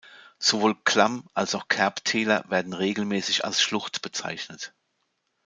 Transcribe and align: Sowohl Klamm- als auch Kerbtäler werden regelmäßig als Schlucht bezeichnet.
Sowohl 0.39 0.73
Klamm- 0.83 1.27
als 1.35 1.53
auch 1.53 1.67
Kerbtäler 1.67 2.45
werden 2.49 2.73
regelmäßig 2.73 3.45
als 3.45 3.61
Schlucht 3.61 4.01
bezeichnet. 4.01 4.73